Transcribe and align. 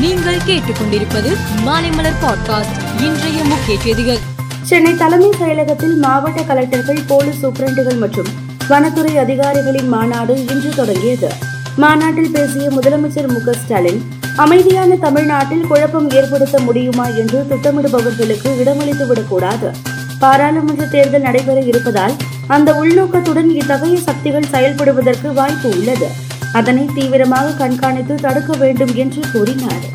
நீங்கள் 0.00 0.38
கேட்டுக்கொண்டிருப்பது 0.46 1.30
மாலைமலர் 1.66 2.18
பாட்காஸ்ட் 2.22 3.02
இன்றைய 3.02 3.44
முக்கிய 3.44 3.80
செய்திகள். 3.80 4.18
சென்னை 4.62 4.96
தலைமை 4.96 5.30
செயலகத்தில் 5.40 5.96
மாவட்ட 5.96 6.40
கலெக்டர்கள் 6.40 6.98
போலீஸ் 7.06 7.46
சூப்பரண்டுகள் 7.46 7.98
மற்றும் 7.98 8.26
வனத்துறை 8.68 9.16
அதிகாரிகளின் 9.16 9.88
மாநாடு 9.88 10.46
இன்று 10.46 10.70
தொடங்கியது. 10.76 11.28
மாநாட்டில் 11.76 12.30
பேசிய 12.30 12.68
முதலமைச்சர் 12.68 13.28
மு 13.28 13.54
ஸ்டாலின் 13.54 14.08
அமைதியான 14.36 14.96
தமிழ்நாட்டில் 14.96 15.66
குழப்பம் 15.66 16.10
ஏற்படுத்த 16.10 16.58
முடியுமா 16.58 17.06
என்று 17.06 17.46
திட்டமிடுபவர்களுக்கு 17.50 18.48
இடமளித்து 18.64 19.06
விடக்கூடாது. 19.06 19.70
பாராளுமன்ற 20.18 20.84
தேர்தல் 20.84 21.20
நடைபெற 21.20 21.60
இருப்பதால் 21.60 22.12
அந்த 22.46 22.72
உள்நோக்கத்துடன் 22.72 23.54
இத்தகைய 23.54 23.98
சக்திகள் 23.98 24.50
செயல்படுவதற்கு 24.52 25.32
வாய்ப்பு 25.32 25.68
உள்ளது. 25.68 26.26
அதனை 26.52 26.88
தீவிரமாக 26.94 27.50
கண்காணித்து 27.50 28.14
தடுக்க 28.14 28.52
வேண்டும் 28.56 28.94
என்று 28.94 29.22
கூறினார். 29.32 29.86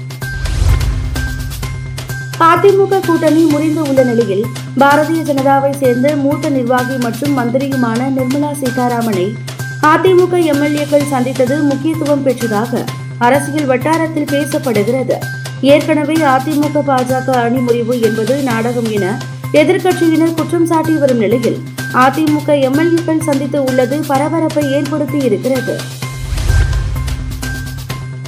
அதிமுக 2.40 3.00
கூட்டணி 3.06 3.44
முறிந்து 3.44 3.82
உள்ள 3.82 4.04
நிலையில் 4.04 4.46
பாரதிய 4.80 5.20
ஜனதாவை 5.30 5.78
சேர்ந்த 5.78 6.16
மூத்த 6.16 6.50
நிர்வாகி 6.50 6.98
மற்றும் 6.98 7.38
மந்திரியுமான 7.38 8.10
நிர்மலா 8.18 8.52
சீதாராமனை 8.52 9.36
அதிமுக 9.82 10.34
எம்எல்ஏக்கள் 10.54 11.10
சந்தித்தது 11.10 11.64
முக்கியத்துவம் 11.64 12.26
பெற்றதாக 12.26 12.84
அரசியல் 13.18 13.66
வட்டாரத்தில் 13.66 14.32
பேசப்படுகிறது. 14.32 15.18
ஏற்கனவே 15.62 16.14
அதிமுக 16.14 16.84
பாஜக 16.90 17.30
அணி 17.30 17.58
முறிவு 17.58 18.02
என்பது 18.02 18.36
நாடகம் 18.42 18.92
என 18.92 19.18
எதிர்க்கட்சியினர் 19.54 20.34
குற்றம் 20.34 20.66
சாட்டி 20.66 20.94
வரும் 20.94 21.18
நிலையில் 21.18 21.60
அதிமுக 21.94 22.50
எம்எல்ஏக்கள் 22.70 23.20
சந்தித்து 23.20 23.64
உள்ளது 23.64 24.04
பரபரப்பை 24.08 24.72
ஏற்படுத்தி 24.72 25.18
இருக்கிறது. 25.18 25.78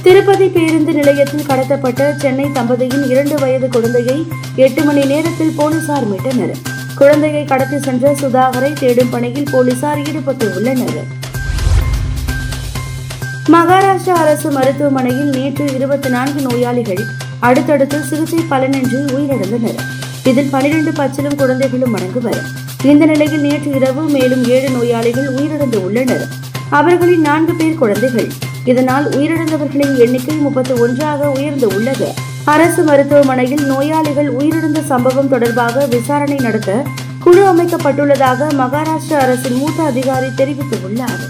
திருப்பதி 0.06 0.48
பேருந்து 0.48 0.92
நிலையத்தில் 0.92 1.46
கடத்தப்பட்ட 1.48 2.16
சென்னை 2.16 2.44
தம்பதியின் 2.44 3.08
இரண்டு 3.10 3.34
வயது 3.38 3.68
குழந்தையை 3.68 4.26
எட்டு 4.56 4.84
மணி 4.84 5.04
நேரத்தில் 5.04 5.52
போலீசார் 5.56 6.12
மீட்டனர். 6.12 6.52
குழந்தையை 6.94 7.44
கடத்தி 7.44 7.78
சென்ற 7.78 8.12
சுதாகரை 8.12 8.72
தேடும் 8.72 9.10
பணியில் 9.10 9.48
போலீசார் 9.50 10.06
ஈடுபட்டு 10.06 10.54
உள்ளனர். 10.54 11.04
மகாராஷ்டிரா 13.48 14.08
அரசு 14.08 14.50
மருத்துவமனையில் 14.50 15.28
நேற்று 15.28 15.74
இருபத்தி 15.74 16.08
நான்கு 16.08 16.40
நோயாளிகள் 16.40 17.04
அடுத்தடுத்து 17.38 18.02
சிகிச்சை 18.02 18.38
பலனின்றி 18.50 19.02
உயிரிழந்தனர். 19.16 19.80
இதில் 20.24 20.50
பனிரெண்டு 20.50 20.90
பச்சிலும் 20.90 21.36
குழந்தைகளும் 21.36 21.96
அடங்குவர். 21.96 22.42
இந்த 22.84 23.04
நிலையில் 23.04 23.40
நேற்று 23.40 23.70
இரவு 23.70 24.02
மேலும் 24.02 24.48
ஏழு 24.48 24.70
நோயாளிகள் 24.70 25.34
உயிரிழந்து 25.34 25.76
உள்ளனர். 25.76 26.26
அவர்களின் 26.70 27.20
நான்கு 27.20 27.54
பேர் 27.54 27.74
குழந்தைகள். 27.74 28.45
இதனால் 28.66 29.06
உயிரிழந்தவர்களின் 29.08 29.96
எண்ணிக்கை 30.04 30.36
முப்பத்தி 30.36 30.72
ஒன்றாக 30.84 31.30
உயர்ந்து 31.30 31.66
உள்ளது. 31.68 32.08
அரசு 32.44 32.82
மருத்துவமனையில் 32.82 33.64
நோயாளிகள் 33.66 34.30
உயிரிழந்த 34.38 34.80
சம்பவம் 34.84 35.28
தொடர்பாக 35.28 35.86
விசாரணை 35.86 36.36
நடத்த 36.36 36.84
குழு 37.24 37.42
அமைக்கப்பட்டுள்ளதாக 37.52 38.48
மகாராஷ்டிரா 38.62 39.18
அரசின் 39.24 39.56
மூத்த 39.56 39.82
அதிகாரி 39.82 40.28
தெரிவித்துள்ளார். 40.40 41.22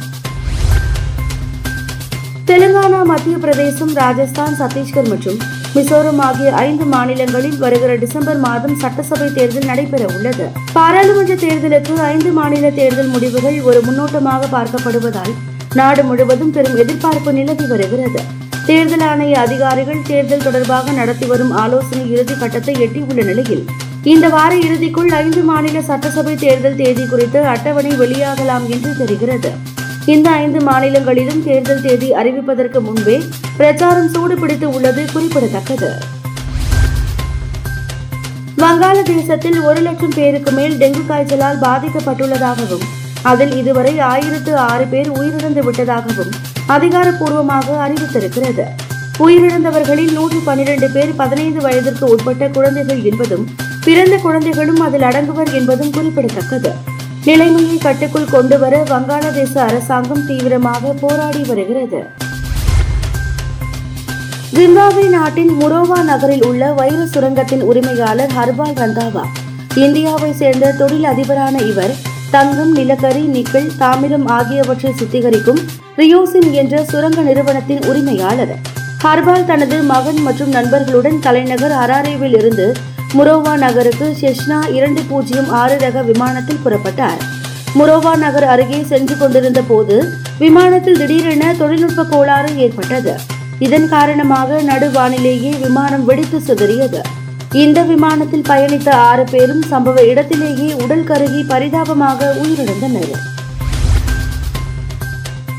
தெலுங்கானா 2.49 2.99
மத்திய 3.05 3.37
பிரதேசம் 3.37 3.93
ராஜஸ்தான் 3.95 4.57
சத்தீஸ்கர் 4.61 5.09
மற்றும் 5.09 5.39
மிசோரம் 5.75 6.21
ஆகிய 6.27 6.53
ஐந்து 6.53 6.85
மாநிலங்களில் 6.85 7.59
வருகிற 7.59 7.95
டிசம்பர் 7.95 8.39
மாதம் 8.39 8.77
சட்டசபை 8.83 9.33
தேர்தல் 9.33 9.69
நடைபெற 9.71 10.05
உள்ளது. 10.17 10.47
பாராளுமன்ற 10.73 11.35
தேர்தலுக்கு 11.35 11.97
ஐந்து 12.13 12.31
மாநில 12.31 12.71
தேர்தல் 12.71 13.13
முடிவுகள் 13.17 13.61
ஒரு 13.63 13.81
முன்னோட்டமாக 13.83 14.49
பார்க்கப்படுவதால் 14.57 15.35
நாடு 15.79 16.03
முழுவதும் 16.09 16.53
பெரும் 16.57 16.77
எதிர்பார்ப்பு 16.83 17.31
நிலவி 17.33 17.67
வருகிறது. 17.67 18.21
தேர்தல் 18.67 19.05
ஆணைய 19.09 19.35
அதிகாரிகள் 19.47 20.07
தேர்தல் 20.07 20.45
தொடர்பாக 20.47 20.93
நடத்தி 20.93 21.27
வரும் 21.27 21.53
ஆலோசனை 21.63 22.05
இறுதி 22.13 22.35
கட்டத்தை 22.35 22.75
எட்டியுள்ள 22.85 23.25
நிலையில் 23.31 23.65
இந்த 24.13 24.27
வார 24.29 24.53
இறுதிக்குள் 24.57 25.13
ஐந்து 25.21 25.43
மாநில 25.43 25.81
சட்டசபை 25.83 26.35
தேர்தல் 26.37 26.77
தேதி 26.77 27.05
குறித்து 27.07 27.41
அட்டவணை 27.53 27.93
வெளியாகலாம் 28.03 28.67
என்று 28.75 28.91
தெரிகிறது. 28.97 29.51
இந்த 30.15 30.31
ஐந்து 30.43 30.61
மாநிலங்களிலும் 30.61 31.45
தேர்தல் 31.45 31.85
தேதி 31.87 32.11
அறிவிப்பதற்கு 32.13 32.81
முன்பே 32.81 33.17
பிரச்சாரம் 33.57 34.13
சூடுபிடித்து 34.15 34.69
உள்ளது 34.77 35.05
குறிப்பிடத்தக்கது. 35.13 35.91
வங்காளதேசத்தில் 38.63 39.59
ஒரு 39.65 39.81
லட்சம் 39.81 40.15
பேருக்கு 40.15 40.53
மேல் 40.53 40.79
டெங்கு 40.79 41.03
காய்ச்சலால் 41.09 41.59
பாதிக்கப்பட்டுள்ளதாகவும் 41.67 42.87
அதில் 43.31 43.55
இதுவரை 43.61 43.93
ஆயிரத்து 44.11 44.53
ஆறு 44.71 44.87
பேர் 44.93 45.11
உயிரிழந்து 45.19 45.63
விட்டதாகவும் 45.67 46.33
அதிகாரப்பூர்வமாக 46.75 47.77
அறிவித்திருக்கிறது. 47.85 48.67
உயிரிழந்தவர்களில் 49.25 50.13
நூற்று 50.17 50.41
பன்னிரண்டு 50.49 50.89
பேர் 50.95 51.13
பதினைந்து 51.21 51.61
வயதிற்கு 51.67 52.07
உட்பட்ட 52.15 52.45
குழந்தைகள் 52.57 53.01
என்பதும் 53.11 53.47
பிறந்த 53.87 54.15
குழந்தைகளும் 54.27 54.81
அதில் 54.87 55.07
அடங்குவர் 55.11 55.53
என்பதும் 55.59 55.95
குறிப்பிடத்தக்கது. 55.97 56.73
நிலைமையை 57.29 57.77
கட்டுக்குள் 57.79 58.33
கொண்டுவர 58.35 58.75
வங்காளதேச 58.91 59.55
அரசாங்கம் 59.69 60.27
தீவிரமாக 60.27 60.93
போராடி 61.01 61.43
வருகிறது. 61.51 62.01
ஜிம்பாப்வே 64.57 65.07
நாட்டின் 65.15 65.51
முரோவா 65.61 65.99
நகரில் 66.11 66.45
உள்ள 66.49 66.69
வைர 66.73 67.01
சுரங்கத்தின் 67.15 67.65
உரிமையாளர் 67.71 68.35
ஹர்பால் 68.37 68.77
ரந்தாவா 68.83 69.25
இந்தியாவை 69.85 70.31
சேர்ந்த 70.43 70.75
தொழில் 70.83 71.09
அதிபரான 71.13 71.57
இவர் 71.71 71.95
தங்கம் 72.37 72.73
நிலக்கரி 72.73 73.23
நிக்கல் 73.35 73.69
தாமிரம் 73.81 74.27
ஆகியவற்றை 74.37 74.91
சுத்திகரிக்கும் 74.99 75.61
ரியோசின் 75.97 76.49
என்ற 76.53 76.85
சுரங்க 76.91 77.21
நிறுவனத்தின் 77.21 77.81
உரிமையாளர். 77.91 78.53
ஹர்பால் 79.05 79.47
தனது 79.51 79.77
மகன் 79.83 80.21
மற்றும் 80.27 80.51
நண்பர்களுடன் 80.57 81.19
தலைநகர் 81.27 81.75
ஹராரேவில் 81.81 82.37
இருந்து 82.41 82.67
முரோவா 83.17 83.53
நகருக்கு 83.65 84.07
செஷ்னா 84.21 84.59
இரண்டு 84.79 85.03
பூஜ்ஜியம் 85.11 85.51
ஆறு 85.61 85.77
ரக 85.85 86.03
விமானத்தில் 86.03 86.63
புறப்பட்டார். 86.65 87.21
முரோவா 87.79 88.13
நகர் 88.25 88.49
அருகே 88.55 88.81
சென்று 88.93 89.17
கொண்டிருந்த 89.17 89.63
போது 89.63 89.97
விமானத்தில் 90.39 90.99
திடீரென 90.99 91.55
தொழில்நுட்ப 91.59 92.05
கோளாறு 92.05 92.53
ஏற்பட்டது. 92.65 93.15
இதன் 93.59 93.89
காரணமாக 93.89 94.59
நடுவானிலேயே 94.71 95.53
விமானம் 95.65 96.05
வெடித்து 96.05 96.41
சிதறியது. 96.49 97.03
இந்த 97.53 97.83
விமானத்தில் 97.83 98.45
பயணித்த 98.49 98.91
ஆறு 98.91 99.25
பேரும் 99.31 99.63
சம்பவ 99.71 100.01
இடத்திலேயே 100.01 100.73
உடல் 100.73 101.05
கருகி 101.05 101.47
பரிதாபமாக 101.47 102.37
உயிரிழந்தனர் 102.43 103.15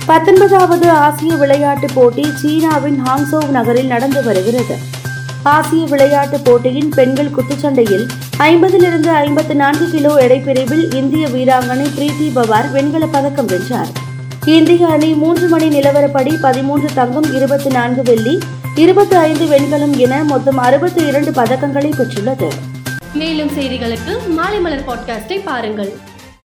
பத்தொன்பதாவது 0.06 0.92
ஆசிய 0.92 1.36
விளையாட்டுப் 1.36 1.96
போட்டி 1.96 2.32
சீனாவின் 2.42 3.00
ஹாங்சோவ் 3.06 3.50
நகரில் 3.50 3.88
நடந்து 3.88 4.24
வருகிறது. 4.24 4.78
ஆசிய 5.44 5.86
விளையாட்டுப் 5.86 6.46
போட்டியின் 6.46 6.90
பெண்கள் 6.90 7.32
குத்துச்சண்டையில் 7.38 8.08
ஐம்பதிலிருந்து 8.38 9.08
ஐம்பத்து 9.08 9.56
நான்கு 9.56 9.90
கிலோ 9.90 10.16
எடைப்பிரிவில் 10.16 10.94
இந்திய 10.96 11.28
வீராங்கனை 11.28 11.88
பிரீத்தி 11.98 12.30
பவார் 12.36 12.72
வெண்கலப் 12.74 13.12
பதக்கம் 13.12 13.46
வென்றார். 13.46 13.88
இந்திய 14.46 14.88
அணி 14.88 15.14
மூன்று 15.14 15.48
மணி 15.48 15.68
நிலவரப்படி 15.68 16.40
பதிமூன்று 16.42 16.90
தங்கம் 16.94 17.34
இருபத்தி 17.34 17.70
நான்கு 17.70 18.04
வெள்ளி 18.04 18.40
இருபத்தி 18.78 19.16
ஐந்து 19.16 19.46
வெண்கலம் 19.46 19.98
என 19.98 20.24
மொத்தம் 20.24 20.58
அறுபத்தி 20.58 21.06
இரண்டு 21.06 21.32
பதக்கங்களை 21.32 21.92
பெற்றுள்ளது. 21.92 22.50
மேலும் 23.14 23.50
செய்திகளுக்கு 23.50 24.28
மாலை 24.28 24.60
மலர் 24.60 24.86
பாட்காஸ்டை 24.88 25.44
பாருங்கள். 25.44 25.98